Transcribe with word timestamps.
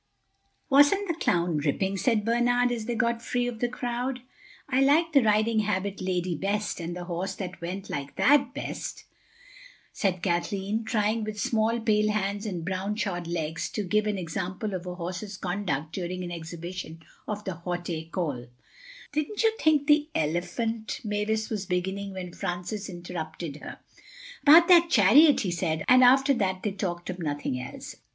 "Wasn't 0.67 1.07
the 1.07 1.13
clown 1.13 1.57
ripping?" 1.59 1.95
said 1.95 2.25
Bernard, 2.25 2.71
as 2.71 2.85
they 2.85 2.95
got 2.95 3.21
free 3.21 3.45
of 3.45 3.59
the 3.59 3.67
crowd. 3.69 4.21
"I 4.67 4.81
liked 4.81 5.13
the 5.13 5.21
riding 5.21 5.59
habit 5.59 6.01
lady 6.01 6.33
best, 6.33 6.79
and 6.79 6.95
the 6.97 7.03
horse 7.03 7.35
that 7.35 7.61
went 7.61 7.87
like 7.87 8.15
that, 8.15 8.51
best," 8.51 9.03
said 9.93 10.23
Kathleen, 10.23 10.85
trying 10.85 11.23
with 11.23 11.39
small 11.39 11.79
pale 11.79 12.09
hands 12.11 12.47
and 12.47 12.65
brown 12.65 12.95
shod 12.95 13.27
legs 13.27 13.69
to 13.73 13.83
give 13.83 14.07
an 14.07 14.17
example 14.17 14.73
of 14.73 14.87
a 14.87 14.95
horse's 14.95 15.37
conduct 15.37 15.93
during 15.93 16.23
an 16.23 16.31
exhibition 16.31 17.03
of 17.27 17.43
the 17.45 17.57
haute 17.57 17.91
école. 18.11 18.47
"Didn't 19.11 19.43
you 19.43 19.55
think 19.59 19.85
the 19.85 20.09
elephant—" 20.15 21.01
Mavis 21.03 21.51
was 21.51 21.67
beginning, 21.67 22.13
when 22.13 22.33
Francis 22.33 22.89
interrupted 22.89 23.57
her. 23.57 23.77
"About 24.41 24.67
that 24.67 24.89
chariot," 24.89 25.41
he 25.41 25.51
said, 25.51 25.85
and 25.87 26.03
after 26.03 26.33
that 26.33 26.63
they 26.63 26.71
talked 26.71 27.11
of 27.11 27.19
nothing 27.19 27.61
else. 27.61 27.97